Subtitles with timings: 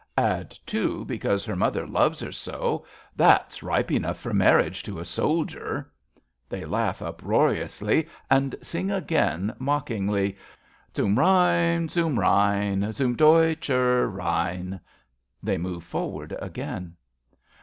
[0.17, 2.87] Add two, because her mother loves her so!
[3.15, 5.91] That's ripe enough for marriage to a soldier.
[6.49, 10.39] {They laugh uproariously, and sing again mockingly
[10.95, 14.79] :)"Zum Rhein, zum Rhein, zum deutscher Rhein!"
[15.43, 16.95] {They move forivard again.)